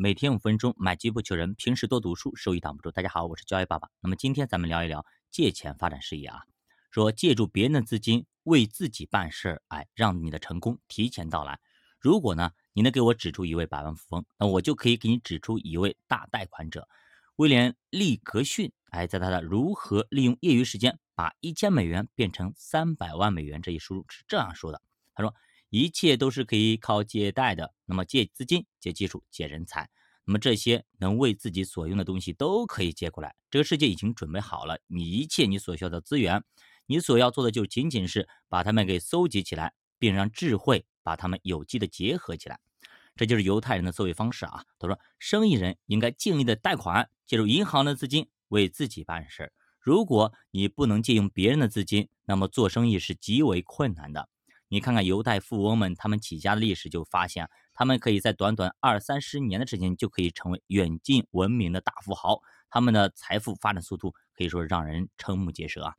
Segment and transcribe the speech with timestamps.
[0.00, 2.92] 每天五分钟，买机不求人，平时多读书，收益挡不住。
[2.92, 3.90] 大家好，我是教育爸爸。
[4.00, 6.42] 那么今天咱们聊一聊借钱发展事业啊，
[6.92, 11.58] 说借助别人的资金为自己办事儿，哎，让你的成功提前到来。
[11.98, 16.86] 如果呢，你能给我指出一位百万富翁，那我就可以给你指出一位大贷款者。
[17.34, 24.80] 威廉·利格逊，哎，在他的《如何利用业余时间把一千美元变成三百万美元》这一书是这样说的，
[25.16, 25.34] 他说。
[25.70, 27.74] 一切都是可以靠借贷的。
[27.84, 29.88] 那么借资金、借技术、借人才，
[30.24, 33.34] 那么这些能为自己所用的东西都可以借过来。
[33.50, 36.44] 这个世界已经准备好了你一切你所需要的资源，
[36.86, 42.58] 你所要做的就仅仅是把它们给搜集起来，并让智慧把它们有机的结合起来。
[43.16, 44.64] 这就是犹太人的思维方式啊。
[44.78, 49.52] 他说，生意人应该尽力的贷款，借助银行的资金为自己办事。
[49.80, 54.28] 如果你不能借用别人的资金，那么做生意是极为困难的。
[54.70, 62.42] 你看看犹太富翁们，他们起家的历史，就发现他们可以在短短二三十年的时间就可以成为远近闻名的大富豪。
[62.68, 65.94] 他们的财富发展速度可以说让人瞠目结舌啊！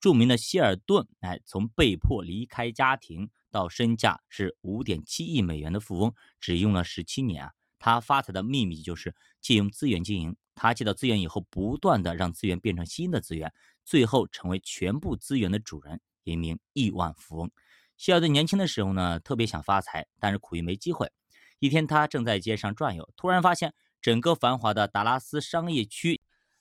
[0.00, 7.52] 著名的希尔顿，哎，从被迫离开家庭到身价是五点七亿美元的富翁，只用了十七年啊！
[7.78, 10.34] 他发财的秘密就是借用资源经营。
[10.54, 13.52] 他借到资源以后，不断的让资源变成新的资源，
[13.84, 17.50] 最后成为全部资源的主人，一名亿万富翁。
[17.96, 21.10] 希尔顿年轻的时候呢，特别想发财，但是苦于没机会。
[21.60, 26.20] 一天，他正在街上转悠，突然发现整个繁华的达拉斯商业区，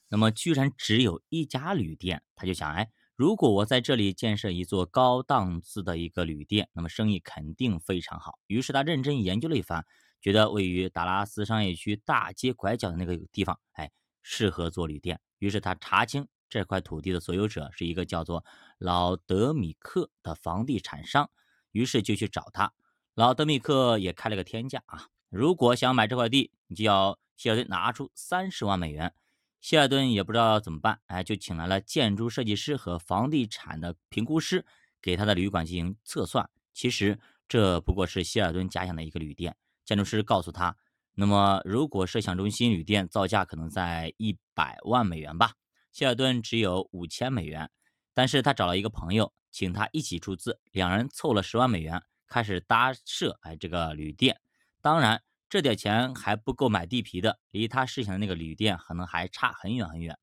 [0.09, 2.21] 那么居然只有一家旅店。
[2.35, 8.39] 他就想，哎，如果我在这里建设一座高档次的一个旅店，那么生意肯定非常好。
[8.47, 9.83] 于是他认真研究了一番，
[10.21, 15.19] 觉得位于达拉斯商业区大街拐角的那个地方，哎，适合做旅店。
[15.39, 16.27] 于是他查清。
[16.53, 18.45] 这块土地的所有者是一个叫做
[18.77, 21.31] 老德米克的房地产商，
[21.71, 22.71] 于是就去找他。
[23.15, 29.15] 老德米克也开了个天价啊，如果想买这块地，你就要希尔顿拿出三十万美元。
[29.61, 34.63] 希尔顿也不知道怎么办，哎，就请来了建筑设计师和房地产的评估师，
[35.01, 36.47] 给他的旅馆进行测算。
[36.71, 39.55] 其实这不过是希尔顿假想的一个旅店。
[39.83, 40.77] 建筑师告诉他，
[41.15, 45.53] 那么如果设想中心旅店造价可能在一百万美元吧。
[45.93, 47.69] 希尔顿只有五千美元，
[48.15, 54.41] 但是他找了一个朋友，请他一起出资，两人凑了十万美元，开始搭设哎这个旅店。
[54.81, 60.17] 当然，这点钱还不够买地皮的，离他设想的那个旅店可能还差很远很远。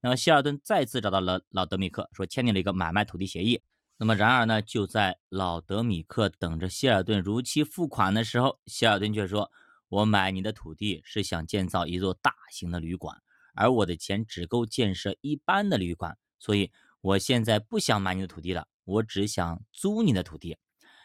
[0.00, 3.60] 那么希尔顿再次找到了老德米克，说签订了一个买卖土地协议。
[3.96, 9.50] 那么然而呢，就在老德米克等着希尔顿如期付款的时候，希尔顿却说
[9.88, 13.20] ：“我买你的土地是想建造一座大型的旅馆。”
[13.56, 20.58] 而我的钱只够建设一般的旅馆，所以我现在不想买你的土地了，我只想租你的土地。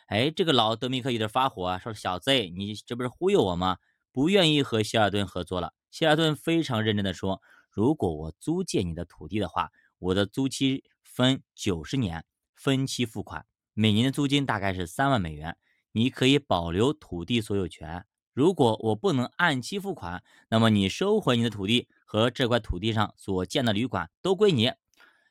[0.07, 3.78] 哎，这个老德米克有点发火啊，说：“小子，你这不是忽悠我吗？
[4.12, 7.41] 不愿意和希尔顿合作了。”希尔顿非常认真地说
[7.72, 12.25] ：“如果我租借你的土地的话，我的租期分九十年，
[12.56, 15.56] 分期付款，每年的租金大概是三万美元，
[15.94, 18.06] 你可以保留土地所有权。
[18.33, 24.68] 如果我不能按期付款，那么你收回你的土地。”和这块土地上所建的旅馆都归你。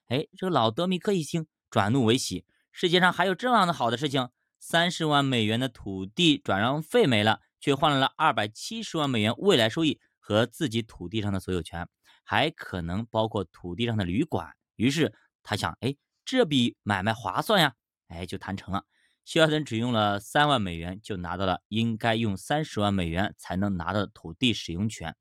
[0.07, 2.47] 哎，这个老德米克一听，转怒为喜。
[2.73, 4.31] 世界上还有这样的好的事情？
[4.59, 11.87] 三十万美元的土地转让费没了，却换来了二百七十万美元未来收益和自己土地上的所有权，
[12.25, 14.51] 还可能包括土地上的旅馆。
[14.77, 17.75] 于是他想，哎，这笔买卖划算呀！
[18.09, 18.87] 哎，就谈成了。
[19.27, 25.15] 希尔顿只用了三万美元，就拿到了应该用三十万美元才能拿到的土地使用权。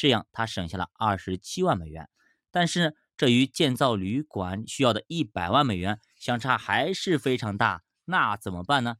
[0.00, 2.08] 这样，他省下了二十七万美元，
[2.50, 7.82] 但是这与建造旅馆需要的一百万美元相差还是非常大。
[8.06, 8.96] 那怎么办呢？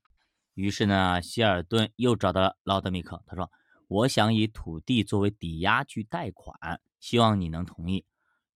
[0.53, 3.51] 于是呢，希尔顿又找到了劳德米克，他说
[3.89, 8.05] ：“我想以土地作为抵押去贷款，希望你能同意。”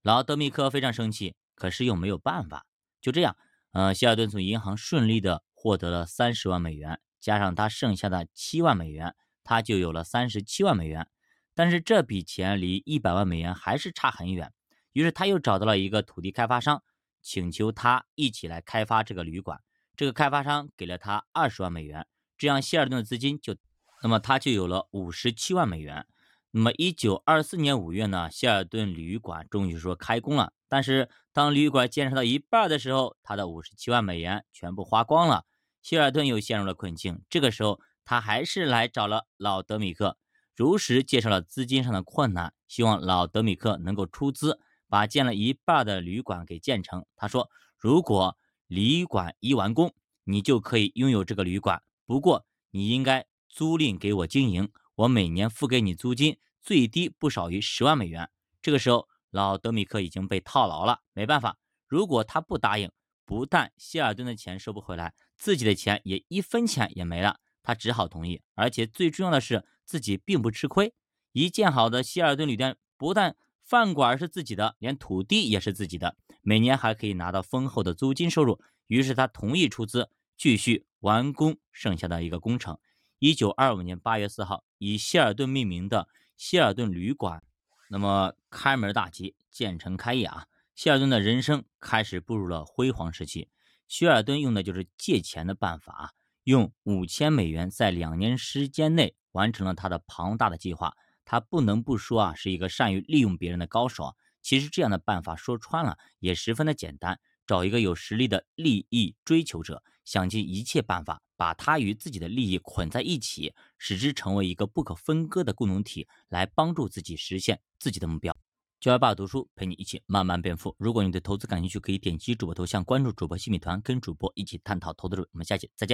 [0.03, 2.67] 劳德米克非常生气，可是又没有办法。
[3.01, 3.35] 就这样，
[3.71, 11.07] 呃，希尔顿从银行顺利的获得了三十万美元，加上他剩下的七万美元，他就有了三十七万美元。
[11.55, 14.53] 但是这笔钱离一百万美元还是差很远，
[14.91, 16.83] 于是他又找到了一个土地开发商，
[17.21, 19.61] 请求他一起来开发这个旅馆。
[19.95, 22.05] 这个开发商给了他二十万美元，
[22.37, 23.55] 这样希尔顿的资金就，
[24.03, 26.05] 那么他就有了五十七万美元。
[26.51, 30.51] 那么一九二四年五月呢，希尔顿旅馆终于说开工了。
[30.67, 35.45] 但是当旅馆建设到一半的时候，他的五十七万美元全部花光了，
[35.81, 37.21] 希尔顿又陷入了困境。
[37.29, 40.17] 这个时候他还是来找了老德米克。
[40.55, 44.57] 如实介绍了资金上的困难，希望老德米克能够出资，
[44.87, 47.05] 把建了一半的旅馆给建成。
[47.17, 48.37] 他说：“如果
[48.67, 49.93] 旅馆一完工，
[50.23, 51.83] 你就可以拥有这个旅馆。
[52.05, 58.29] 不过你应该租赁给我经营，我每年付给你租金最低不少于十万美元。
[58.61, 62.89] 这个时候，老德米克已经被套牢了，没办法，如果他不答应，
[63.25, 67.41] 不但希尔顿的钱收不回来，自己的钱也一分钱也没了。
[67.65, 70.93] 他只好同意，而且最重要的是，自己并不吃亏。
[71.33, 78.61] 一建好的希尔顿旅店，不但饭馆是自己的，连土地也是自己的，每年还可以拿到丰厚的租金收入。
[78.87, 82.77] 于是他同意出资，继续完工剩下的一个工程。
[83.17, 86.07] 一九二五年八月四号，以希尔顿命名的
[86.37, 87.43] 希尔顿旅馆，
[87.89, 90.45] 那么开门大吉，建成开业啊！
[90.75, 93.49] 希尔顿的人生开始步入了辉煌时期。
[93.87, 96.13] 希尔顿用的就是借钱的办法，
[96.45, 100.95] 用五千美元在两年时间内完成了他的庞大的计划。
[101.25, 104.15] 他不能不说啊，是一个善于利用别人的高手。
[104.43, 118.37] 其实这样的办法说穿了也十分的简单，找一个有实力的利益追求者，想尽一切办法把他与自己的利益捆在一起，使之成为一个不可分割的共同体，来帮助自己实现自己的目标。
[118.79, 120.75] 教育爸读书陪你一起慢慢变富。
[120.77, 125.15] 如果你对投资感兴趣，可以点击主播头像关注主播新米团，跟主播一起探讨投资。
[125.31, 125.93] 我们下期再见。